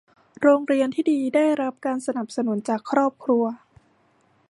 [0.41, 3.43] โรงเรียนที่ดีได้รับการสนับสนุนจากครอบครัว